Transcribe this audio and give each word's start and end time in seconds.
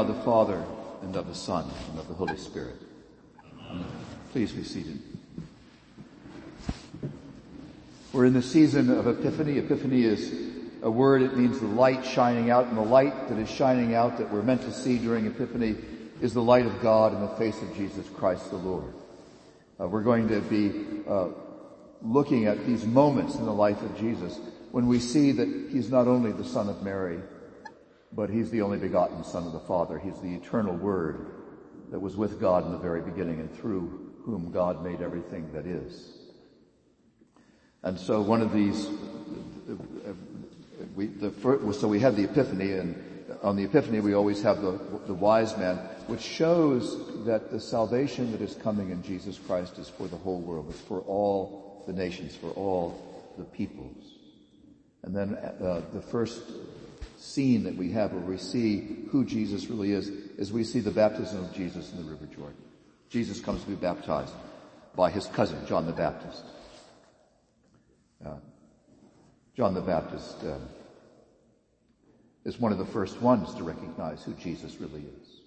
God 0.00 0.16
the 0.16 0.22
Father, 0.22 0.64
and 1.02 1.14
of 1.14 1.28
the 1.28 1.34
Son, 1.34 1.70
and 1.90 1.98
of 1.98 2.08
the 2.08 2.14
Holy 2.14 2.38
Spirit. 2.38 2.76
Amen. 3.70 3.84
Please 4.32 4.50
be 4.50 4.64
seated. 4.64 4.98
We're 8.10 8.24
in 8.24 8.32
the 8.32 8.40
season 8.40 8.88
of 8.90 9.06
Epiphany. 9.06 9.58
Epiphany 9.58 10.04
is 10.04 10.32
a 10.82 10.90
word, 10.90 11.20
it 11.20 11.36
means 11.36 11.60
the 11.60 11.66
light 11.66 12.02
shining 12.02 12.48
out, 12.48 12.64
and 12.68 12.78
the 12.78 12.82
light 12.82 13.28
that 13.28 13.36
is 13.36 13.50
shining 13.50 13.94
out 13.94 14.16
that 14.16 14.32
we're 14.32 14.40
meant 14.40 14.62
to 14.62 14.72
see 14.72 14.96
during 14.96 15.26
Epiphany 15.26 15.76
is 16.22 16.32
the 16.32 16.42
light 16.42 16.64
of 16.64 16.80
God 16.80 17.12
in 17.12 17.20
the 17.20 17.36
face 17.36 17.60
of 17.60 17.76
Jesus 17.76 18.08
Christ 18.16 18.48
the 18.48 18.56
Lord. 18.56 18.94
Uh, 19.78 19.86
we're 19.86 20.02
going 20.02 20.28
to 20.28 20.40
be 20.40 21.02
uh, 21.06 21.28
looking 22.00 22.46
at 22.46 22.64
these 22.64 22.86
moments 22.86 23.34
in 23.34 23.44
the 23.44 23.52
life 23.52 23.82
of 23.82 23.98
Jesus 23.98 24.40
when 24.70 24.86
we 24.86 24.98
see 24.98 25.32
that 25.32 25.68
he's 25.70 25.90
not 25.90 26.08
only 26.08 26.32
the 26.32 26.42
son 26.42 26.70
of 26.70 26.82
Mary, 26.82 27.20
but 28.12 28.30
he's 28.30 28.50
the 28.50 28.62
only 28.62 28.78
begotten 28.78 29.24
son 29.24 29.46
of 29.46 29.52
the 29.52 29.60
Father. 29.60 29.98
He's 29.98 30.18
the 30.20 30.34
eternal 30.34 30.74
word 30.74 31.26
that 31.90 32.00
was 32.00 32.16
with 32.16 32.40
God 32.40 32.66
in 32.66 32.72
the 32.72 32.78
very 32.78 33.00
beginning 33.00 33.40
and 33.40 33.54
through 33.58 34.12
whom 34.24 34.50
God 34.50 34.84
made 34.84 35.00
everything 35.00 35.52
that 35.52 35.66
is. 35.66 36.18
And 37.82 37.98
so 37.98 38.20
one 38.20 38.42
of 38.42 38.52
these, 38.52 38.88
we, 40.94 41.06
the 41.06 41.30
first, 41.30 41.80
so 41.80 41.88
we 41.88 42.00
had 42.00 42.16
the 42.16 42.24
Epiphany 42.24 42.72
and 42.72 43.06
on 43.42 43.56
the 43.56 43.64
Epiphany 43.64 44.00
we 44.00 44.14
always 44.14 44.42
have 44.42 44.60
the, 44.60 44.78
the 45.06 45.14
wise 45.14 45.56
man, 45.56 45.76
which 46.06 46.20
shows 46.20 47.24
that 47.24 47.50
the 47.50 47.60
salvation 47.60 48.32
that 48.32 48.40
is 48.40 48.54
coming 48.56 48.90
in 48.90 49.02
Jesus 49.02 49.38
Christ 49.38 49.78
is 49.78 49.88
for 49.88 50.08
the 50.08 50.16
whole 50.16 50.40
world. 50.40 50.66
It's 50.70 50.80
for 50.80 51.00
all 51.00 51.84
the 51.86 51.92
nations, 51.92 52.34
for 52.34 52.50
all 52.50 53.32
the 53.38 53.44
peoples. 53.44 54.14
And 55.02 55.16
then 55.16 55.34
uh, 55.34 55.82
the 55.94 56.02
first 56.02 56.42
scene 57.18 57.64
that 57.64 57.76
we 57.76 57.90
have 57.92 58.12
where 58.12 58.22
we 58.22 58.38
see 58.38 59.06
who 59.10 59.24
Jesus 59.24 59.66
really 59.66 59.92
is, 59.92 60.08
is 60.08 60.52
we 60.52 60.64
see 60.64 60.80
the 60.80 60.90
baptism 60.90 61.40
of 61.40 61.52
Jesus 61.52 61.92
in 61.92 61.98
the 62.04 62.10
River 62.10 62.26
Jordan. 62.26 62.56
Jesus 63.08 63.40
comes 63.40 63.62
to 63.62 63.68
be 63.68 63.74
baptized 63.74 64.32
by 64.94 65.10
his 65.10 65.26
cousin, 65.26 65.64
John 65.66 65.86
the 65.86 65.92
Baptist. 65.92 66.44
Uh, 68.24 68.36
John 69.56 69.74
the 69.74 69.80
Baptist 69.80 70.42
uh, 70.44 70.58
is 72.44 72.58
one 72.58 72.72
of 72.72 72.78
the 72.78 72.86
first 72.86 73.20
ones 73.20 73.54
to 73.54 73.62
recognize 73.62 74.22
who 74.22 74.32
Jesus 74.34 74.80
really 74.80 75.04
is. 75.20 75.40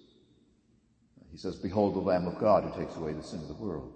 He 1.32 1.38
says, 1.38 1.56
behold 1.56 1.94
the 1.94 2.00
Lamb 2.00 2.28
of 2.28 2.38
God 2.38 2.62
who 2.62 2.80
takes 2.80 2.96
away 2.96 3.12
the 3.12 3.22
sin 3.22 3.40
of 3.40 3.48
the 3.48 3.54
world. 3.54 3.92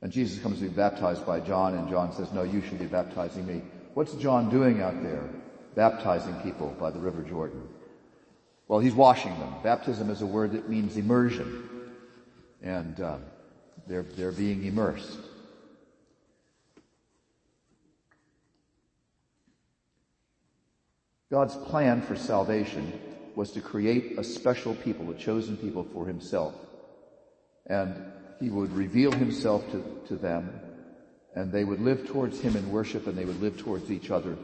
And 0.00 0.10
Jesus 0.10 0.42
comes 0.42 0.58
to 0.60 0.62
be 0.64 0.70
baptized 0.70 1.26
by 1.26 1.40
John 1.40 1.74
and 1.74 1.90
John 1.90 2.12
says, 2.14 2.32
no, 2.32 2.42
you 2.42 2.62
should 2.62 2.78
be 2.78 2.86
baptizing 2.86 3.46
me. 3.46 3.60
What's 3.94 4.14
John 4.14 4.50
doing 4.50 4.80
out 4.80 5.02
there? 5.02 5.28
Baptizing 5.74 6.34
people 6.42 6.74
by 6.78 6.90
the 6.90 7.00
River 7.00 7.22
Jordan. 7.22 7.68
Well, 8.68 8.78
he's 8.78 8.94
washing 8.94 9.36
them. 9.38 9.54
Baptism 9.64 10.10
is 10.10 10.22
a 10.22 10.26
word 10.26 10.52
that 10.52 10.68
means 10.68 10.96
immersion. 10.96 11.68
And 12.62 13.00
uh, 13.00 13.18
they're, 13.88 14.04
they're 14.04 14.32
being 14.32 14.64
immersed. 14.64 15.18
God's 21.30 21.56
plan 21.56 22.02
for 22.02 22.16
salvation 22.16 22.92
was 23.34 23.52
to 23.52 23.60
create 23.60 24.18
a 24.18 24.24
special 24.24 24.74
people, 24.74 25.10
a 25.10 25.14
chosen 25.14 25.56
people 25.56 25.84
for 25.92 26.06
himself. 26.06 26.54
And 27.66 27.94
he 28.40 28.50
would 28.50 28.72
reveal 28.72 29.12
himself 29.12 29.68
to, 29.72 29.84
to 30.08 30.16
them 30.16 30.60
and 31.34 31.52
they 31.52 31.64
would 31.64 31.80
live 31.80 32.06
towards 32.06 32.40
him 32.40 32.56
in 32.56 32.70
worship 32.70 33.06
and 33.06 33.16
they 33.16 33.24
would 33.24 33.40
live 33.40 33.56
towards 33.56 33.90
each 33.90 34.10
other 34.10 34.36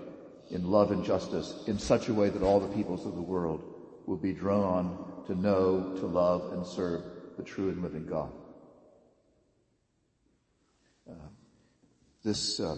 in 0.50 0.70
love 0.70 0.92
and 0.92 1.04
justice 1.04 1.64
in 1.66 1.78
such 1.78 2.08
a 2.08 2.14
way 2.14 2.28
that 2.28 2.42
all 2.42 2.60
the 2.60 2.74
peoples 2.74 3.04
of 3.04 3.14
the 3.14 3.22
world 3.22 3.74
will 4.06 4.16
be 4.16 4.32
drawn 4.32 5.25
to 5.26 5.34
know, 5.34 5.96
to 5.98 6.06
love, 6.06 6.52
and 6.52 6.64
serve 6.64 7.02
the 7.36 7.42
true 7.42 7.69
and 7.69 7.82
living 7.82 8.06
God. 8.06 8.30
Uh, 11.10 11.14
this, 12.22 12.60
uh, 12.60 12.76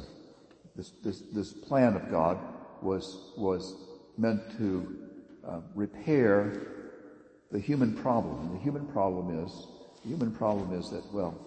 this, 0.74 0.90
this, 1.04 1.22
this 1.32 1.52
plan 1.52 1.94
of 1.94 2.10
God 2.10 2.38
was, 2.80 3.32
was 3.36 3.74
meant 4.16 4.56
to 4.56 4.96
uh, 5.46 5.60
repair 5.74 6.68
the 7.50 7.58
human 7.58 7.94
problem. 7.94 8.40
And 8.46 8.58
the 8.58 8.62
human 8.62 8.86
problem 8.86 9.44
is, 9.44 9.66
the 10.02 10.08
human 10.08 10.32
problem 10.32 10.78
is 10.78 10.90
that, 10.90 11.04
well, 11.12 11.38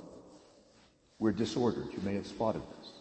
we're 1.22 1.32
disordered. 1.32 1.86
You 1.94 2.02
may 2.04 2.16
have 2.16 2.26
spotted 2.26 2.64
this. 2.80 2.92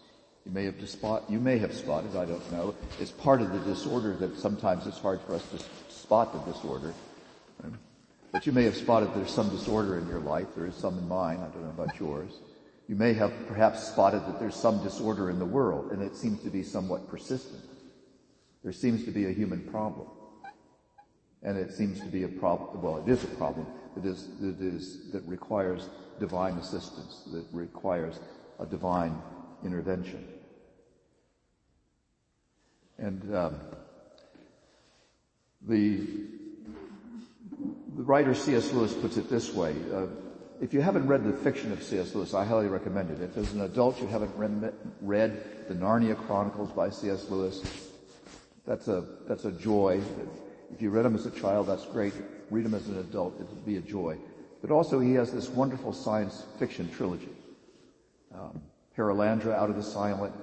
You 0.45 0.53
may 0.53 0.65
have 0.67 0.89
spot, 0.89 1.25
you 1.29 1.41
may 1.41 1.59
have 1.59 1.75
spotted, 1.75 2.15
I 2.17 2.27
don't 2.27 2.53
know. 2.53 2.75
It's 3.01 3.11
part 3.11 3.41
of 3.41 3.51
the 3.53 3.59
disorder 3.61 4.15
that 4.17 4.39
sometimes 4.39 4.87
it's 4.87 4.99
hard 4.99 5.21
for 5.23 5.35
us 5.35 5.45
to 5.49 5.93
spot 5.93 6.33
the 6.33 6.53
disorder. 6.53 6.95
But 8.33 8.47
you 8.47 8.53
may 8.53 8.65
have 8.65 8.77
spotted 8.77 9.11
there's 9.15 9.31
some 9.31 9.49
disorder 9.49 9.99
in 9.99 10.07
your 10.07 10.21
life. 10.21 10.47
There 10.55 10.67
is 10.67 10.75
some 10.77 10.99
in 10.99 11.09
mine. 11.09 11.39
I 11.39 11.49
don't 11.49 11.65
know 11.65 11.71
about 11.71 11.99
yours. 11.99 12.31
You 12.89 12.95
may 12.95 13.13
have 13.15 13.33
perhaps 13.49 13.89
spotted 13.89 14.21
that 14.27 14.39
there's 14.39 14.55
some 14.55 14.83
disorder 14.83 15.31
in 15.31 15.39
the 15.39 15.47
world 15.47 15.91
and 15.91 16.03
it 16.03 16.15
seems 16.15 16.43
to 16.43 16.51
be 16.51 16.63
somewhat 16.63 17.09
persistent. 17.09 17.63
There 18.63 18.73
seems 18.73 19.05
to 19.05 19.11
be 19.11 19.27
a 19.27 19.33
human 19.33 19.61
problem. 19.71 20.09
And 21.43 21.57
it 21.57 21.73
seems 21.73 22.01
to 22.01 22.07
be 22.07 22.25
a 22.25 22.29
problem, 22.29 22.83
well, 22.83 22.99
it 22.99 23.09
is 23.11 23.25
a 23.25 23.29
problem 23.29 23.67
that 23.97 24.05
is, 24.05 24.29
that 24.41 24.61
is, 24.61 25.11
that 25.13 25.27
requires 25.27 25.89
divine 26.21 26.55
assistance, 26.59 27.23
that 27.33 27.45
requires 27.53 28.21
a 28.61 28.67
divine 28.67 29.21
intervention. 29.65 30.27
And 32.99 33.35
um, 33.35 33.61
the 35.63 36.07
the 37.97 38.03
writer 38.03 38.35
C.S. 38.35 38.73
Lewis 38.73 38.95
puts 38.95 39.17
it 39.17 39.29
this 39.29 39.53
way. 39.53 39.75
Uh, 39.93 40.07
if 40.61 40.73
you 40.75 40.81
haven't 40.81 41.07
read 41.07 41.25
the 41.25 41.33
fiction 41.33 41.73
of 41.73 41.83
C.S. 41.83 42.15
Lewis, 42.15 42.35
I 42.35 42.45
highly 42.45 42.67
recommend 42.67 43.11
it. 43.11 43.23
If 43.23 43.37
as 43.37 43.53
an 43.53 43.63
adult 43.63 44.01
you 44.01 44.07
haven't 44.07 44.35
read, 44.37 44.73
read 45.01 45.69
the 45.69 45.75
Narnia 45.75 46.17
Chronicles 46.27 46.71
by 46.71 46.91
C.S. 46.91 47.29
Lewis, 47.31 47.63
that's 48.67 48.89
a, 48.89 49.05
that's 49.27 49.45
a 49.45 49.53
joy. 49.53 50.01
If 50.73 50.81
you 50.83 50.91
read 50.91 51.05
them 51.05 51.15
as 51.15 51.27
a 51.27 51.31
child, 51.31 51.67
that's 51.67 51.87
great. 51.87 52.13
Read 52.51 52.65
them 52.65 52.75
as 52.75 52.87
an 52.89 52.99
adult, 52.99 53.41
it'll 53.41 53.55
be 53.57 53.77
a 53.77 53.81
joy. 53.81 54.17
But 54.61 54.71
also 54.71 55.01
he 55.01 55.15
has 55.15 55.33
this 55.33 55.49
wonderful 55.49 55.93
science 55.93 56.45
fiction 56.59 56.91
trilogy. 56.91 57.31
Um, 58.35 58.61
Perelandra 58.97 59.55
out 59.55 59.71
of 59.71 59.77
the 59.77 59.83
silent 59.83 60.35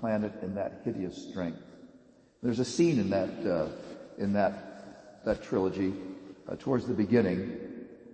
planet 0.00 0.32
and 0.42 0.56
that 0.56 0.82
hideous 0.84 1.28
strength. 1.30 1.60
There's 2.42 2.60
a 2.60 2.64
scene 2.64 3.00
in 3.00 3.10
that, 3.10 3.30
uh, 3.44 3.68
in 4.18 4.32
that, 4.34 5.24
that 5.24 5.42
trilogy, 5.42 5.92
uh, 6.48 6.54
towards 6.56 6.86
the 6.86 6.94
beginning 6.94 7.58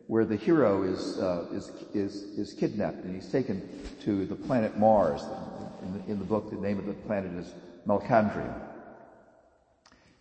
where 0.06 0.24
the 0.24 0.36
hero 0.36 0.82
is, 0.82 1.18
uh, 1.18 1.46
is, 1.52 1.70
is, 1.92 2.14
is 2.38 2.52
kidnapped 2.54 3.04
and 3.04 3.14
he's 3.14 3.30
taken 3.30 3.66
to 4.02 4.24
the 4.26 4.34
planet 4.34 4.78
Mars. 4.78 5.22
In 5.82 5.92
the, 5.92 6.12
in 6.12 6.18
the 6.18 6.24
book, 6.24 6.50
the 6.50 6.56
name 6.56 6.78
of 6.78 6.86
the 6.86 6.94
planet 6.94 7.32
is 7.34 7.52
Malacandra. 7.86 8.60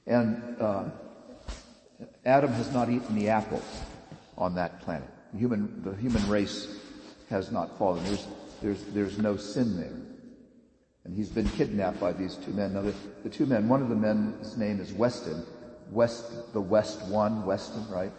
And, 0.06 0.57
uh, 0.59 0.85
Adam 2.25 2.51
has 2.51 2.72
not 2.73 2.89
eaten 2.89 3.16
the 3.16 3.29
apples 3.29 3.63
on 4.38 4.56
that 4.56 4.81
planet. 4.81 5.12
Human, 5.38 5.81
the 5.83 5.95
human 5.95 6.27
race 6.29 6.79
has 7.29 7.51
not 7.51 7.77
fallen. 7.77 8.03
There's, 8.03 8.27
there's, 8.61 8.83
there's 8.85 9.17
no 9.17 9.35
sin 9.35 9.77
there. 9.77 9.97
And 11.06 11.15
he's 11.15 11.30
been 11.30 11.50
kidnapped 11.50 12.00
by 12.00 12.13
these 12.13 12.35
two 12.35 12.51
men. 12.51 12.74
Now 12.74 12.81
the, 12.83 12.94
the 13.24 13.30
two 13.30 13.45
men, 13.45 13.68
one 13.68 13.81
of 13.81 13.89
the 13.89 13.95
men's 13.95 14.56
name 14.57 14.80
is 14.80 14.94
Weston. 14.94 15.45
West, 15.91 16.53
the 16.53 16.62
West 16.62 17.01
one, 17.07 17.45
Weston, 17.45 17.85
right? 17.89 18.12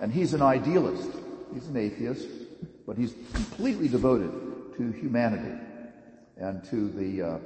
And 0.00 0.12
he's 0.12 0.34
an 0.34 0.42
idealist. 0.42 1.10
He's 1.52 1.68
an 1.68 1.76
atheist, 1.76 2.26
but 2.86 2.96
he's 2.96 3.14
completely 3.32 3.88
devoted 3.88 4.32
to 4.76 4.90
humanity 4.92 5.56
and 6.36 6.64
to 6.64 6.88
the, 6.90 7.22
uh, 7.22 7.38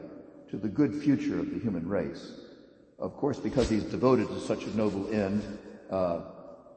to 0.51 0.57
the 0.57 0.69
good 0.69 0.95
future 0.95 1.39
of 1.39 1.51
the 1.51 1.59
human 1.59 1.87
race. 1.89 2.41
Of 2.99 3.17
course, 3.17 3.39
because 3.39 3.69
he's 3.69 3.85
devoted 3.85 4.29
to 4.29 4.41
such 4.41 4.65
a 4.65 4.77
noble 4.77 5.13
end, 5.13 5.43
uh, 5.91 6.21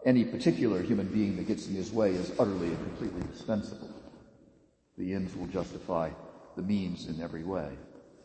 any 0.06 0.25
particular 0.25 0.81
human 0.81 1.07
being 1.07 1.36
that 1.38 1.48
gets 1.48 1.68
in 1.68 1.75
his 1.75 1.92
way 1.92 2.12
is 2.12 2.31
utterly 2.39 2.68
and 2.68 2.77
completely 2.77 3.21
dispensable. 3.31 3.89
The 4.98 5.13
ends 5.13 5.36
will 5.36 5.48
justify 5.48 6.09
the 6.56 6.62
means 6.62 7.07
in 7.07 7.21
every 7.21 7.44
way. 7.44 7.69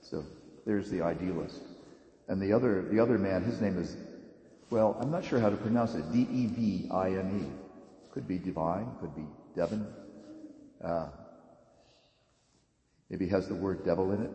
So 0.00 0.25
there's 0.64 0.90
the 0.90 1.02
idealist. 1.02 1.61
And 2.28 2.40
the 2.40 2.52
other, 2.52 2.82
the 2.82 2.99
other 2.99 3.19
man, 3.19 3.44
his 3.44 3.61
name 3.61 3.78
is, 3.78 3.96
well, 4.70 4.96
I'm 5.00 5.11
not 5.11 5.25
sure 5.25 5.38
how 5.38 5.50
to 5.50 5.56
pronounce 5.56 5.94
it. 5.94 6.12
D-E-V-I-N-E. 6.12 7.46
Could 8.12 8.26
be 8.26 8.38
divine, 8.38 8.90
could 9.00 9.14
be 9.14 9.26
Devon. 9.55 9.87
Uh, 10.82 11.08
maybe 13.11 13.29
has 13.29 13.46
the 13.46 13.55
word 13.55 13.84
devil 13.84 14.12
in 14.12 14.22
it. 14.22 14.31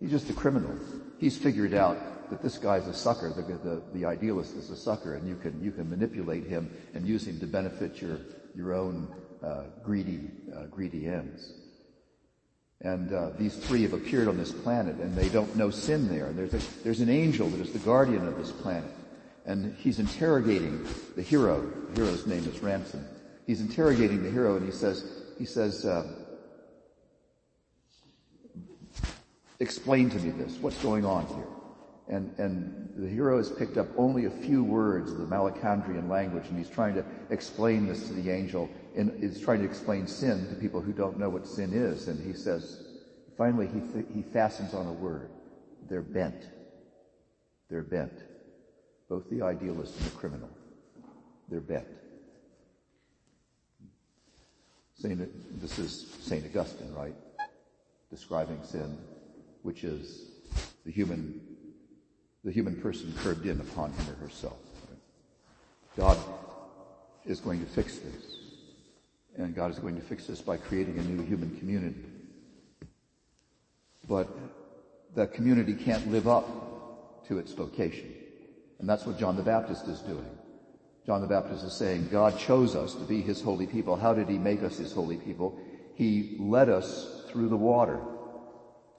He's 0.00 0.10
just 0.10 0.30
a 0.30 0.34
criminal. 0.34 0.78
He's 1.18 1.36
figured 1.36 1.74
out 1.74 2.30
that 2.30 2.42
this 2.42 2.58
guy's 2.58 2.86
a 2.86 2.94
sucker, 2.94 3.30
the, 3.30 3.42
the, 3.42 3.82
the 3.92 4.04
idealist 4.04 4.54
is 4.56 4.70
a 4.70 4.76
sucker, 4.76 5.14
and 5.14 5.26
you 5.26 5.36
can, 5.36 5.62
you 5.62 5.72
can 5.72 5.88
manipulate 5.88 6.46
him 6.46 6.70
and 6.94 7.06
use 7.06 7.26
him 7.26 7.40
to 7.40 7.46
benefit 7.46 8.00
your, 8.00 8.18
your 8.54 8.74
own 8.74 9.08
uh, 9.42 9.64
greedy, 9.82 10.30
uh, 10.54 10.64
greedy 10.66 11.06
ends. 11.06 11.52
And 12.80 13.12
uh, 13.12 13.30
these 13.38 13.56
three 13.56 13.82
have 13.82 13.92
appeared 13.92 14.28
on 14.28 14.36
this 14.36 14.52
planet, 14.52 14.96
and 14.96 15.16
they 15.16 15.28
don't 15.28 15.56
know 15.56 15.70
sin 15.70 16.08
there. 16.08 16.26
And 16.26 16.38
there's, 16.38 16.54
a, 16.54 16.84
there's 16.84 17.00
an 17.00 17.08
angel 17.08 17.48
that 17.48 17.60
is 17.60 17.72
the 17.72 17.80
guardian 17.80 18.28
of 18.28 18.36
this 18.36 18.52
planet. 18.52 18.90
and 19.48 19.74
he's 19.78 19.98
interrogating 19.98 20.86
the 21.16 21.22
hero. 21.22 21.62
The 21.94 22.02
hero's 22.02 22.26
name 22.26 22.44
is 22.44 22.60
Ransom. 22.60 23.04
He's 23.46 23.62
interrogating 23.62 24.22
the 24.22 24.30
hero 24.30 24.56
and 24.56 24.66
he 24.66 24.70
says, 24.70 25.22
he 25.38 25.46
says, 25.46 25.86
uh, 25.86 26.06
explain 29.60 30.10
to 30.10 30.18
me 30.18 30.30
this. 30.30 30.56
What's 30.58 30.80
going 30.82 31.04
on 31.04 31.26
here? 31.26 31.46
And, 32.08 32.34
and 32.38 32.90
the 32.96 33.08
hero 33.08 33.36
has 33.36 33.50
picked 33.50 33.76
up 33.76 33.88
only 33.96 34.24
a 34.24 34.30
few 34.30 34.64
words 34.64 35.12
of 35.12 35.18
the 35.18 35.26
Malacandrian 35.26 36.08
language 36.08 36.44
and 36.48 36.56
he's 36.56 36.70
trying 36.70 36.94
to 36.94 37.04
explain 37.30 37.86
this 37.86 38.06
to 38.08 38.14
the 38.14 38.30
angel 38.30 38.70
and 38.96 39.22
is 39.22 39.40
trying 39.40 39.58
to 39.60 39.66
explain 39.66 40.06
sin 40.06 40.48
to 40.48 40.54
people 40.54 40.80
who 40.80 40.92
don't 40.92 41.18
know 41.18 41.28
what 41.28 41.46
sin 41.46 41.72
is. 41.72 42.08
And 42.08 42.18
he 42.24 42.32
says, 42.32 42.82
finally 43.36 43.66
he, 43.66 43.80
th- 43.80 44.06
he 44.14 44.22
fastens 44.22 44.72
on 44.72 44.86
a 44.86 44.92
word. 44.92 45.30
They're 45.88 46.00
bent. 46.00 46.48
They're 47.68 47.82
bent. 47.82 48.12
Both 49.10 49.28
the 49.28 49.42
idealist 49.42 49.96
and 49.98 50.06
the 50.06 50.16
criminal. 50.16 50.50
They're 51.50 51.60
bent. 51.60 51.86
Saint, 54.94 55.60
this 55.60 55.78
is 55.78 56.16
St. 56.22 56.44
Augustine, 56.44 56.92
right? 56.92 57.14
Describing 58.10 58.58
sin, 58.64 58.98
which 59.68 59.84
is 59.84 60.30
the 60.86 60.90
human, 60.90 61.38
the 62.42 62.50
human 62.50 62.74
person 62.80 63.12
curbed 63.18 63.44
in 63.44 63.60
upon 63.60 63.92
him 63.92 64.06
or 64.08 64.14
herself. 64.14 64.56
God 65.94 66.16
is 67.26 67.38
going 67.38 67.60
to 67.60 67.66
fix 67.66 67.98
this. 67.98 68.38
And 69.36 69.54
God 69.54 69.70
is 69.70 69.78
going 69.78 69.94
to 69.96 70.00
fix 70.00 70.26
this 70.26 70.40
by 70.40 70.56
creating 70.56 70.98
a 70.98 71.02
new 71.02 71.22
human 71.22 71.54
community. 71.58 72.00
But 74.08 74.28
that 75.14 75.34
community 75.34 75.74
can't 75.74 76.10
live 76.10 76.26
up 76.26 77.26
to 77.28 77.38
its 77.38 77.52
vocation. 77.52 78.10
And 78.78 78.88
that's 78.88 79.04
what 79.04 79.18
John 79.18 79.36
the 79.36 79.42
Baptist 79.42 79.86
is 79.86 80.00
doing. 80.00 80.30
John 81.04 81.20
the 81.20 81.26
Baptist 81.26 81.62
is 81.62 81.74
saying, 81.74 82.08
God 82.10 82.38
chose 82.38 82.74
us 82.74 82.94
to 82.94 83.04
be 83.04 83.20
his 83.20 83.42
holy 83.42 83.66
people. 83.66 83.96
How 83.96 84.14
did 84.14 84.30
he 84.30 84.38
make 84.38 84.62
us 84.62 84.78
his 84.78 84.94
holy 84.94 85.18
people? 85.18 85.60
He 85.94 86.38
led 86.40 86.70
us 86.70 87.22
through 87.30 87.50
the 87.50 87.56
water. 87.58 88.00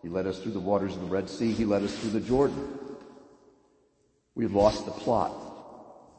He 0.02 0.10
led 0.10 0.28
us 0.28 0.40
through 0.40 0.54
the 0.54 0.60
waters 0.60 0.96
of 0.96 1.02
the 1.02 1.08
Red 1.08 1.30
Sea. 1.30 1.52
He 1.52 1.66
led 1.66 1.84
us 1.84 1.96
through 1.98 2.12
the 2.12 2.22
Jordan. 2.22 2.78
We've 4.36 4.54
lost 4.54 4.86
the 4.86 4.92
plot. 4.92 5.34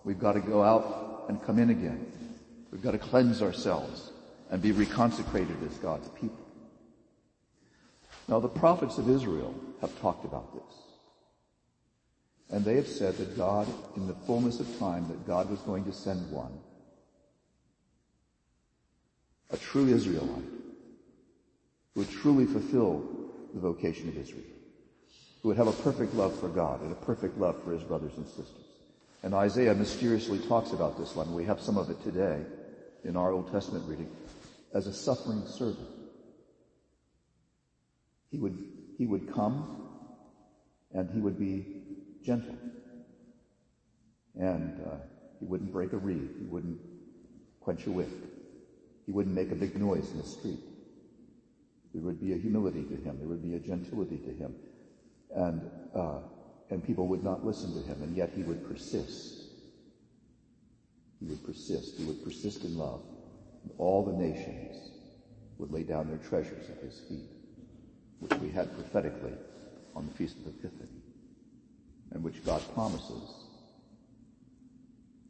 We've 0.04 0.18
got 0.18 0.32
to 0.32 0.40
go 0.40 0.62
out 0.62 1.24
and 1.28 1.42
come 1.42 1.58
in 1.58 1.70
again. 1.70 2.06
We've 2.70 2.82
got 2.82 2.92
to 2.92 2.98
cleanse 2.98 3.42
ourselves 3.42 4.10
and 4.50 4.60
be 4.60 4.72
reconsecrated 4.72 5.66
as 5.66 5.76
God's 5.78 6.08
people. 6.08 6.46
Now 8.28 8.40
the 8.40 8.48
prophets 8.48 8.98
of 8.98 9.08
Israel 9.08 9.54
have 9.80 9.98
talked 10.00 10.24
about 10.24 10.52
this. 10.54 10.62
And 12.50 12.64
they 12.64 12.76
have 12.76 12.88
said 12.88 13.16
that 13.16 13.36
God, 13.36 13.68
in 13.96 14.06
the 14.06 14.14
fullness 14.26 14.60
of 14.60 14.78
time, 14.78 15.06
that 15.08 15.26
God 15.26 15.48
was 15.48 15.60
going 15.60 15.84
to 15.84 15.92
send 15.92 16.30
one, 16.30 16.52
a 19.50 19.56
true 19.56 19.88
Israelite, 19.88 20.44
who 21.94 22.00
would 22.00 22.10
truly 22.10 22.46
fulfill 22.46 23.19
the 23.54 23.60
vocation 23.60 24.08
of 24.08 24.16
Israel, 24.16 24.44
who 25.42 25.48
would 25.48 25.56
have 25.56 25.66
a 25.66 25.72
perfect 25.72 26.14
love 26.14 26.38
for 26.38 26.48
God 26.48 26.82
and 26.82 26.92
a 26.92 26.96
perfect 26.96 27.38
love 27.38 27.62
for 27.62 27.72
his 27.72 27.82
brothers 27.82 28.12
and 28.16 28.26
sisters. 28.26 28.66
And 29.22 29.34
Isaiah 29.34 29.74
mysteriously 29.74 30.38
talks 30.38 30.72
about 30.72 30.98
this 30.98 31.14
one. 31.14 31.34
We 31.34 31.44
have 31.44 31.60
some 31.60 31.76
of 31.76 31.90
it 31.90 32.02
today 32.02 32.40
in 33.04 33.16
our 33.16 33.32
Old 33.32 33.50
Testament 33.52 33.84
reading 33.86 34.10
as 34.72 34.86
a 34.86 34.92
suffering 34.92 35.42
servant. 35.46 35.88
He 38.30 38.38
would, 38.38 38.56
he 38.96 39.06
would 39.06 39.32
come 39.32 39.88
and 40.92 41.10
he 41.10 41.20
would 41.20 41.38
be 41.38 41.82
gentle. 42.24 42.56
And 44.38 44.80
uh, 44.86 44.96
he 45.38 45.46
wouldn't 45.46 45.72
break 45.72 45.92
a 45.92 45.96
reed. 45.96 46.30
He 46.38 46.46
wouldn't 46.46 46.78
quench 47.60 47.86
a 47.86 47.90
wick. 47.90 48.08
He 49.06 49.12
wouldn't 49.12 49.34
make 49.34 49.50
a 49.50 49.54
big 49.56 49.76
noise 49.76 50.10
in 50.12 50.18
the 50.18 50.24
street. 50.24 50.60
There 51.92 52.02
would 52.02 52.20
be 52.20 52.32
a 52.32 52.36
humility 52.36 52.84
to 52.84 52.96
him. 52.96 53.18
There 53.18 53.28
would 53.28 53.42
be 53.42 53.54
a 53.54 53.58
gentility 53.58 54.18
to 54.18 54.32
him. 54.32 54.54
And, 55.34 55.62
uh, 55.94 56.18
and 56.70 56.84
people 56.84 57.08
would 57.08 57.24
not 57.24 57.44
listen 57.44 57.72
to 57.74 57.80
him, 57.80 58.02
and 58.02 58.16
yet 58.16 58.30
he 58.34 58.42
would 58.42 58.66
persist. 58.68 59.42
He 61.18 61.26
would 61.26 61.44
persist. 61.44 61.96
He 61.96 62.04
would 62.04 62.22
persist 62.24 62.64
in 62.64 62.78
love. 62.78 63.02
And 63.62 63.72
all 63.78 64.04
the 64.04 64.12
nations 64.12 64.90
would 65.58 65.72
lay 65.72 65.82
down 65.82 66.08
their 66.08 66.18
treasures 66.28 66.70
at 66.70 66.82
his 66.82 67.00
feet, 67.08 67.28
which 68.20 68.32
we 68.40 68.50
had 68.50 68.72
prophetically 68.74 69.34
on 69.94 70.06
the 70.06 70.12
Feast 70.12 70.36
of 70.38 70.46
Epiphany 70.46 71.00
and 72.12 72.22
which 72.22 72.44
God 72.44 72.62
promises 72.74 73.34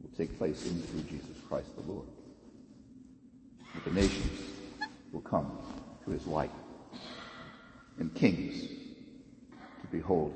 will 0.01 0.09
take 0.17 0.37
place 0.37 0.65
in 0.65 0.81
through 0.81 1.03
Jesus 1.03 1.37
Christ 1.47 1.67
the 1.75 1.91
Lord. 1.91 2.07
That 3.73 3.85
the 3.85 3.91
nations 3.91 4.39
will 5.11 5.21
come 5.21 5.57
to 6.05 6.11
his 6.11 6.25
light 6.27 6.51
and 7.97 8.13
kings 8.15 8.61
to 8.61 9.87
behold 9.91 10.33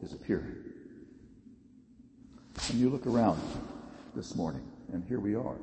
his 0.00 0.12
appearing. 0.12 0.56
And 2.70 2.78
you 2.78 2.90
look 2.90 3.06
around 3.06 3.40
this 4.14 4.34
morning 4.34 4.66
and 4.92 5.04
here 5.04 5.20
we 5.20 5.34
are 5.34 5.56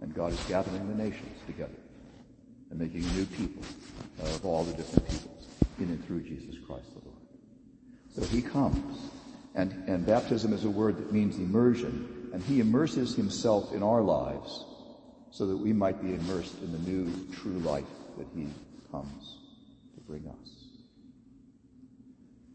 and 0.00 0.14
God 0.14 0.32
is 0.32 0.40
gathering 0.44 0.88
the 0.88 1.02
nations 1.02 1.38
together 1.46 1.78
and 2.70 2.78
making 2.78 3.04
a 3.04 3.12
new 3.12 3.26
people 3.26 3.62
of 4.20 4.44
all 4.44 4.64
the 4.64 4.74
different 4.74 5.08
peoples 5.08 5.46
in 5.78 5.84
and 5.84 6.04
through 6.06 6.22
Jesus 6.22 6.56
Christ 6.66 6.86
the 6.94 7.08
Lord. 7.08 7.18
So 8.14 8.22
he 8.24 8.42
comes 8.42 9.10
and, 9.54 9.72
and 9.88 10.06
baptism 10.06 10.52
is 10.52 10.64
a 10.64 10.70
word 10.70 10.96
that 10.98 11.12
means 11.12 11.36
immersion. 11.36 12.30
And 12.32 12.42
he 12.42 12.60
immerses 12.60 13.14
himself 13.14 13.72
in 13.72 13.82
our 13.82 14.00
lives 14.00 14.64
so 15.30 15.46
that 15.46 15.56
we 15.56 15.72
might 15.72 16.02
be 16.02 16.14
immersed 16.14 16.54
in 16.62 16.72
the 16.72 16.78
new 16.78 17.10
true 17.32 17.58
life 17.58 17.84
that 18.18 18.26
he 18.34 18.46
comes 18.92 19.38
to 19.94 20.00
bring 20.00 20.28
us. 20.28 20.62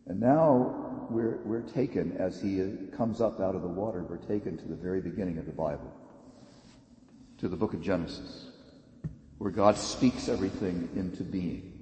And 0.05 0.21
now 0.21 1.07
we're, 1.09 1.39
we're 1.43 1.61
taken, 1.61 2.15
as 2.17 2.41
he 2.41 2.63
comes 2.95 3.19
up 3.19 3.41
out 3.41 3.55
of 3.55 3.61
the 3.61 3.67
water, 3.67 4.03
we're 4.03 4.15
taken 4.17 4.57
to 4.57 4.65
the 4.65 4.75
very 4.75 5.01
beginning 5.01 5.37
of 5.37 5.45
the 5.45 5.51
Bible, 5.51 5.91
to 7.39 7.49
the 7.49 7.57
book 7.57 7.73
of 7.73 7.81
Genesis, 7.81 8.51
where 9.37 9.51
God 9.51 9.75
speaks 9.75 10.29
everything 10.29 10.87
into 10.95 11.23
being. 11.23 11.73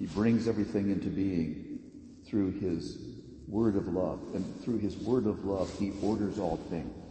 He 0.00 0.06
brings 0.06 0.48
everything 0.48 0.90
into 0.90 1.08
being 1.08 1.78
through 2.26 2.58
his 2.58 2.98
word 3.46 3.76
of 3.76 3.86
love. 3.86 4.20
And 4.34 4.60
through 4.62 4.78
his 4.78 4.96
word 4.96 5.26
of 5.26 5.44
love, 5.44 5.70
he 5.78 5.92
orders 6.02 6.38
all 6.38 6.56
things. 6.68 7.03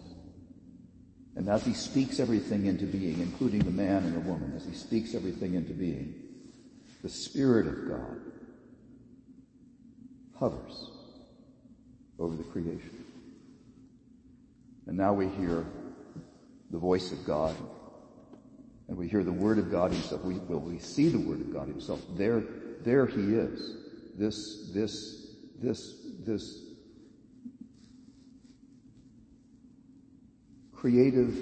And 1.36 1.50
as 1.50 1.66
he 1.66 1.74
speaks 1.74 2.20
everything 2.20 2.68
into 2.68 2.86
being, 2.86 3.20
including 3.20 3.62
the 3.62 3.72
man 3.72 4.04
and 4.04 4.16
the 4.16 4.20
woman, 4.20 4.54
as 4.56 4.66
he 4.66 4.74
speaks 4.74 5.16
everything 5.16 5.56
into 5.56 5.74
being, 5.74 6.14
the 7.02 7.10
Spirit 7.10 7.68
of 7.68 7.90
God 7.90 8.22
hovers 10.36 10.90
over 12.20 12.36
the 12.36 12.44
creation. 12.44 13.04
And 14.86 14.98
now 14.98 15.14
we 15.14 15.28
hear 15.28 15.66
the 16.70 16.78
voice 16.78 17.12
of 17.12 17.26
God, 17.26 17.56
and 18.88 18.98
we 18.98 19.08
hear 19.08 19.24
the 19.24 19.32
Word 19.32 19.58
of 19.58 19.72
God 19.72 19.92
Himself. 19.92 20.24
We, 20.24 20.36
well, 20.36 20.60
we 20.60 20.80
see 20.80 21.10
the 21.10 21.20
Word 21.20 21.42
of 21.42 21.54
God 21.54 21.68
Himself. 21.68 22.02
There, 22.16 22.44
there 22.84 23.06
He 23.06 23.34
is 23.34 23.84
this, 24.16 24.72
this, 24.74 25.36
this, 25.62 25.94
this 26.20 26.60
creative 30.84 31.34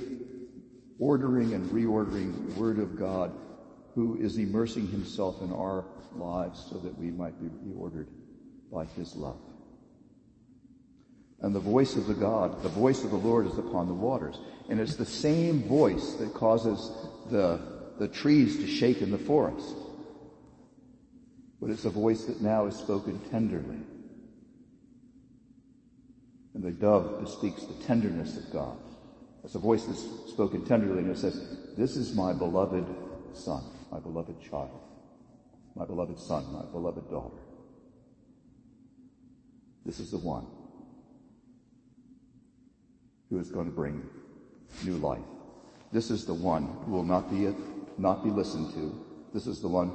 ordering 0.99 1.55
and 1.55 1.67
reordering 1.71 2.55
Word 2.57 2.77
of 2.77 2.95
God 2.95 3.31
who 3.95 4.15
is 4.21 4.37
immersing 4.37 4.87
himself 4.87 5.41
in 5.41 5.51
our 5.51 5.83
lives 6.15 6.67
so 6.69 6.77
that 6.77 6.95
we 6.95 7.09
might 7.09 7.33
be 7.41 7.47
reordered 7.47 8.05
by 8.71 8.85
his 8.85 9.15
love. 9.15 9.41
And 11.39 11.55
the 11.55 11.59
voice 11.59 11.95
of 11.95 12.05
the 12.05 12.13
God, 12.13 12.61
the 12.61 12.69
voice 12.69 13.03
of 13.03 13.09
the 13.09 13.17
Lord 13.17 13.47
is 13.47 13.57
upon 13.57 13.87
the 13.87 13.95
waters. 13.95 14.37
And 14.69 14.79
it's 14.79 14.95
the 14.95 15.07
same 15.07 15.63
voice 15.63 16.13
that 16.19 16.35
causes 16.35 16.91
the, 17.31 17.59
the 17.97 18.07
trees 18.07 18.57
to 18.57 18.67
shake 18.67 19.01
in 19.01 19.09
the 19.09 19.17
forest 19.17 19.73
but 21.61 21.69
it's 21.69 21.85
a 21.85 21.91
voice 21.91 22.25
that 22.25 22.41
now 22.41 22.65
is 22.65 22.75
spoken 22.75 23.19
tenderly. 23.29 23.77
And 26.55 26.63
the 26.63 26.71
dove 26.71 27.21
bespeaks 27.23 27.63
the 27.63 27.75
tenderness 27.85 28.35
of 28.35 28.51
God. 28.51 28.77
It's 29.43 29.55
a 29.55 29.59
voice 29.59 29.85
that's 29.85 30.01
spoken 30.29 30.65
tenderly 30.65 30.99
and 30.99 31.11
it 31.11 31.17
says, 31.17 31.57
this 31.77 31.95
is 31.97 32.13
my 32.13 32.33
beloved 32.33 32.85
son, 33.33 33.63
my 33.91 33.99
beloved 33.99 34.41
child, 34.41 34.79
my 35.75 35.85
beloved 35.85 36.19
son, 36.19 36.45
my 36.53 36.63
beloved 36.71 37.09
daughter. 37.09 37.37
This 39.85 39.99
is 39.99 40.11
the 40.11 40.19
one 40.19 40.45
who 43.29 43.39
is 43.39 43.49
going 43.49 43.65
to 43.65 43.71
bring 43.71 44.07
new 44.83 44.97
life. 44.97 45.19
This 45.91 46.11
is 46.11 46.25
the 46.25 46.33
one 46.33 46.77
who 46.85 46.91
will 46.91 47.03
not 47.03 47.29
be, 47.31 47.53
not 47.97 48.23
be 48.23 48.29
listened 48.29 48.73
to. 48.73 49.05
This 49.33 49.47
is 49.47 49.61
the 49.61 49.67
one 49.67 49.91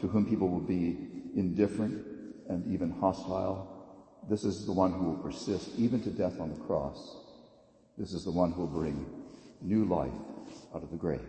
to 0.00 0.08
whom 0.08 0.26
people 0.26 0.48
will 0.48 0.60
be 0.60 0.98
indifferent 1.34 2.04
and 2.48 2.66
even 2.72 2.90
hostile, 2.90 3.80
this 4.28 4.44
is 4.44 4.66
the 4.66 4.72
one 4.72 4.92
who 4.92 5.04
will 5.04 5.18
persist 5.18 5.70
even 5.78 6.02
to 6.02 6.10
death 6.10 6.40
on 6.40 6.50
the 6.50 6.60
cross. 6.66 7.16
This 8.00 8.14
is 8.14 8.24
the 8.24 8.30
one 8.30 8.50
who 8.50 8.62
will 8.62 8.80
bring 8.80 9.04
new 9.60 9.84
life 9.84 10.10
out 10.74 10.82
of 10.82 10.90
the 10.90 10.96
grave. 10.96 11.20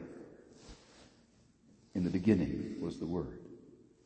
In 1.96 2.06
the 2.06 2.10
beginning 2.10 2.78
was 2.80 2.98
the 2.98 3.06
Word. 3.06 3.40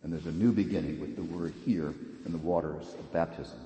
And 0.01 0.11
there's 0.11 0.25
a 0.25 0.31
new 0.31 0.51
beginning 0.51 0.99
with 0.99 1.15
the 1.15 1.21
Word 1.21 1.53
here 1.63 1.93
in 2.25 2.31
the 2.31 2.39
waters 2.39 2.95
of 2.97 3.13
baptism. 3.13 3.59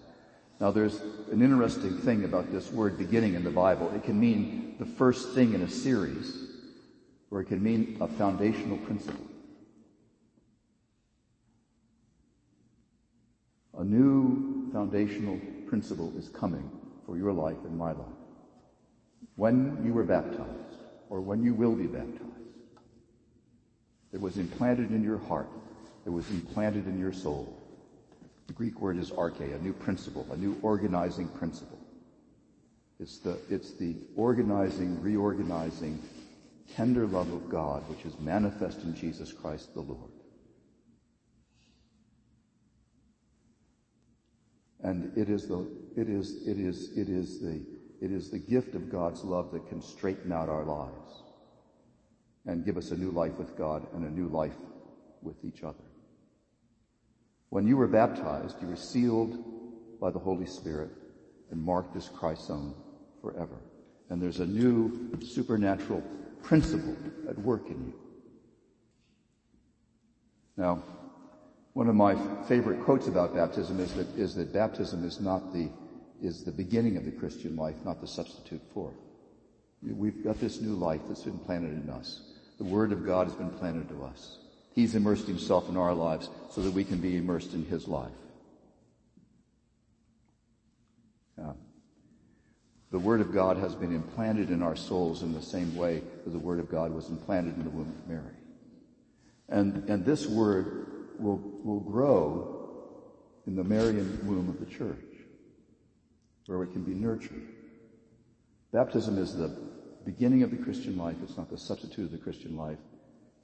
Now 0.59 0.71
there's 0.71 0.99
an 1.31 1.41
interesting 1.41 1.97
thing 1.99 2.25
about 2.25 2.51
this 2.51 2.69
word 2.73 2.97
beginning 2.97 3.35
in 3.35 3.45
the 3.45 3.49
Bible. 3.49 3.89
It 3.95 4.03
can 4.03 4.19
mean 4.19 4.75
the 4.79 4.85
first 4.85 5.33
thing 5.33 5.53
in 5.53 5.61
a 5.61 5.69
series, 5.69 6.49
or 7.31 7.39
it 7.39 7.45
can 7.45 7.63
mean 7.63 7.95
a 8.01 8.07
foundational 8.09 8.75
principle. 8.79 9.25
A 13.77 13.83
new 13.85 14.69
foundational 14.73 15.39
principle 15.67 16.11
is 16.17 16.27
coming 16.27 16.69
for 17.05 17.17
your 17.17 17.31
life 17.31 17.63
and 17.63 17.77
my 17.77 17.93
life. 17.93 18.18
When 19.35 19.81
you 19.83 19.93
were 19.93 20.03
baptized, 20.03 20.75
or 21.09 21.21
when 21.21 21.43
you 21.43 21.53
will 21.53 21.75
be 21.75 21.87
baptized, 21.87 22.23
it 24.11 24.19
was 24.19 24.37
implanted 24.37 24.91
in 24.91 25.03
your 25.03 25.17
heart. 25.17 25.49
It 26.05 26.09
was 26.09 26.29
implanted 26.29 26.87
in 26.87 26.99
your 26.99 27.13
soul. 27.13 27.55
The 28.47 28.53
Greek 28.53 28.81
word 28.81 28.97
is 28.97 29.11
arche, 29.11 29.55
a 29.55 29.63
new 29.63 29.73
principle, 29.73 30.25
a 30.31 30.37
new 30.37 30.57
organizing 30.61 31.27
principle. 31.27 31.79
It's 32.99 33.19
the, 33.19 33.37
it's 33.49 33.73
the 33.73 33.95
organizing, 34.15 35.01
reorganizing, 35.01 36.01
tender 36.75 37.05
love 37.07 37.31
of 37.31 37.49
God 37.49 37.87
which 37.89 38.05
is 38.05 38.19
manifest 38.19 38.83
in 38.83 38.95
Jesus 38.95 39.31
Christ 39.31 39.73
the 39.73 39.81
Lord. 39.81 40.11
And 44.81 45.15
it 45.17 45.29
is 45.29 45.47
the, 45.47 45.67
it 45.95 46.09
is, 46.09 46.47
it 46.47 46.57
is, 46.57 46.97
it 46.97 47.09
is 47.09 47.39
the, 47.41 47.61
it 48.01 48.11
is 48.11 48.29
the 48.29 48.39
gift 48.39 48.75
of 48.75 48.91
God's 48.91 49.23
love 49.23 49.51
that 49.51 49.67
can 49.67 49.81
straighten 49.81 50.31
out 50.31 50.49
our 50.49 50.63
lives 50.63 51.23
and 52.45 52.65
give 52.65 52.77
us 52.77 52.91
a 52.91 52.97
new 52.97 53.11
life 53.11 53.37
with 53.37 53.57
God 53.57 53.85
and 53.93 54.05
a 54.05 54.09
new 54.09 54.27
life 54.27 54.55
with 55.21 55.43
each 55.43 55.63
other. 55.63 55.75
When 57.49 57.67
you 57.67 57.77
were 57.77 57.87
baptized, 57.87 58.61
you 58.61 58.67
were 58.67 58.75
sealed 58.75 59.99
by 59.99 60.11
the 60.11 60.19
Holy 60.19 60.45
Spirit 60.45 60.91
and 61.51 61.61
marked 61.61 61.95
as 61.95 62.07
Christ's 62.09 62.49
own 62.49 62.73
forever. 63.21 63.59
And 64.09 64.21
there's 64.21 64.39
a 64.39 64.45
new 64.45 65.17
supernatural 65.21 66.03
principle 66.41 66.95
at 67.27 67.37
work 67.39 67.67
in 67.67 67.87
you. 67.87 67.93
Now, 70.57 70.83
one 71.73 71.87
of 71.87 71.95
my 71.95 72.15
favorite 72.47 72.83
quotes 72.83 73.07
about 73.07 73.33
baptism 73.33 73.79
is 73.79 73.93
that, 73.93 74.07
is 74.17 74.35
that 74.35 74.53
baptism 74.53 75.05
is 75.05 75.19
not 75.19 75.53
the, 75.53 75.69
is 76.21 76.43
the 76.43 76.51
beginning 76.51 76.97
of 76.97 77.05
the 77.05 77.11
Christian 77.11 77.55
life, 77.55 77.75
not 77.85 78.01
the 78.01 78.07
substitute 78.07 78.61
for 78.73 78.91
it. 78.91 79.95
We've 79.95 80.23
got 80.23 80.39
this 80.39 80.59
new 80.59 80.73
life 80.73 81.01
that's 81.07 81.23
been 81.23 81.39
planted 81.39 81.83
in 81.83 81.89
us. 81.89 82.21
The 82.57 82.65
Word 82.65 82.91
of 82.91 83.05
God 83.05 83.27
has 83.27 83.35
been 83.35 83.51
planted 83.51 83.87
to 83.89 84.03
us. 84.03 84.37
He's 84.73 84.95
immersed 84.95 85.27
himself 85.27 85.69
in 85.69 85.77
our 85.77 85.93
lives 85.93 86.29
so 86.51 86.61
that 86.61 86.71
we 86.71 86.83
can 86.83 86.99
be 86.99 87.17
immersed 87.17 87.53
in 87.53 87.65
his 87.65 87.87
life. 87.87 88.11
The 92.91 92.99
Word 92.99 93.21
of 93.21 93.31
God 93.31 93.57
has 93.57 93.75
been 93.75 93.93
implanted 93.93 94.49
in 94.49 94.63
our 94.63 94.75
souls 94.75 95.21
in 95.21 95.33
the 95.33 95.41
same 95.41 95.75
way 95.75 96.01
that 96.23 96.31
the 96.31 96.39
Word 96.39 96.59
of 96.59 96.71
God 96.71 96.91
was 96.91 97.09
implanted 97.09 97.55
in 97.55 97.63
the 97.63 97.69
womb 97.69 97.93
of 97.95 98.09
Mary. 98.09 98.35
And, 99.47 99.87
and 99.89 100.03
this 100.03 100.25
Word 100.25 100.87
will, 101.19 101.37
will 101.63 101.81
grow 101.81 102.67
in 103.45 103.55
the 103.55 103.63
Marian 103.63 104.19
womb 104.25 104.49
of 104.49 104.59
the 104.59 104.65
church, 104.65 104.97
where 106.49 106.63
it 106.63 106.71
can 106.73 106.81
be 106.81 106.95
nurtured. 106.95 107.43
Baptism 108.73 109.19
is 109.19 109.35
the 109.35 109.55
beginning 110.03 110.41
of 110.41 110.49
the 110.49 110.57
Christian 110.57 110.97
life. 110.97 111.15
It's 111.21 111.37
not 111.37 111.47
the 111.49 111.57
substitute 111.57 112.05
of 112.05 112.11
the 112.11 112.17
Christian 112.17 112.57
life. 112.57 112.79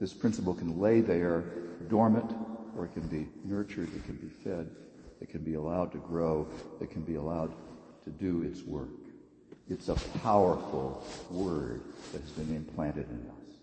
This 0.00 0.12
principle 0.12 0.54
can 0.54 0.80
lay 0.80 1.00
there 1.00 1.44
dormant, 1.88 2.32
or 2.76 2.86
it 2.86 2.92
can 2.94 3.06
be 3.06 3.28
nurtured, 3.44 3.94
it 3.94 4.04
can 4.04 4.16
be 4.16 4.28
fed, 4.28 4.68
it 5.20 5.30
can 5.30 5.42
be 5.42 5.54
allowed 5.54 5.92
to 5.92 5.98
grow, 5.98 6.48
it 6.80 6.90
can 6.90 7.02
be 7.02 7.14
allowed 7.14 7.54
to 8.02 8.10
do 8.10 8.42
its 8.42 8.62
work. 8.64 8.88
It's 9.68 9.88
a 9.88 9.94
powerful 10.18 11.06
word 11.30 11.82
that 12.12 12.20
has 12.22 12.30
been 12.32 12.56
implanted 12.56 13.08
in 13.08 13.24
us. 13.30 13.54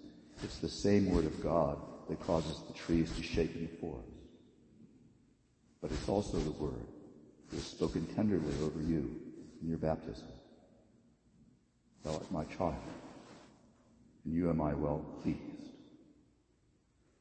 It's 0.41 0.59
the 0.59 0.69
same 0.69 1.11
word 1.13 1.25
of 1.25 1.43
God 1.43 1.79
that 2.09 2.19
causes 2.21 2.61
the 2.67 2.73
trees 2.73 3.11
to 3.17 3.23
shake 3.23 3.53
in 3.55 3.63
the 3.63 3.77
forest. 3.81 4.07
But 5.81 5.91
it's 5.91 6.07
also 6.07 6.37
the 6.37 6.51
word 6.51 6.87
that 7.49 7.57
is 7.57 7.65
spoken 7.65 8.05
tenderly 8.15 8.53
over 8.63 8.81
you 8.81 9.19
in 9.63 9.69
your 9.69 9.77
baptism. 9.77 10.27
Thou 12.03 12.13
art 12.13 12.31
my 12.31 12.43
child, 12.43 12.75
and 14.25 14.33
you 14.33 14.49
am 14.49 14.61
I 14.61 14.73
well 14.73 15.05
pleased. 15.21 15.39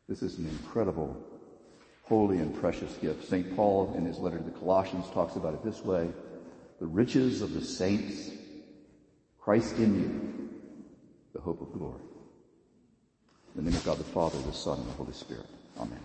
This 0.08 0.22
is 0.22 0.38
an 0.38 0.48
incredible, 0.48 1.16
holy, 2.02 2.38
and 2.38 2.54
precious 2.60 2.92
gift. 2.96 3.28
St. 3.28 3.54
Paul, 3.54 3.94
in 3.96 4.04
his 4.04 4.18
letter 4.18 4.38
to 4.38 4.44
the 4.44 4.50
Colossians, 4.50 5.06
talks 5.10 5.36
about 5.36 5.54
it 5.54 5.64
this 5.64 5.84
way 5.84 6.10
the 6.80 6.86
riches 6.86 7.42
of 7.42 7.52
the 7.52 7.64
saints, 7.64 8.30
Christ 9.40 9.76
in 9.76 9.94
you, 9.94 10.48
the 11.32 11.40
hope 11.40 11.60
of 11.60 11.72
glory. 11.72 12.02
In 13.54 13.64
the 13.64 13.70
name 13.70 13.78
of 13.78 13.84
God 13.84 13.98
the 13.98 14.04
Father, 14.04 14.38
the 14.38 14.52
Son, 14.52 14.78
and 14.78 14.88
the 14.88 14.94
Holy 14.94 15.12
Spirit. 15.12 15.46
Amen. 15.78 16.00